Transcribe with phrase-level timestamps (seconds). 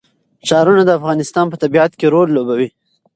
[0.47, 2.69] ښارونه د افغانستان په طبیعت کې رول لوبوي.